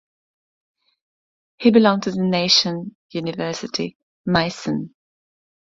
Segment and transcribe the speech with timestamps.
[1.59, 4.95] He belonged to the nation (university) Meissen.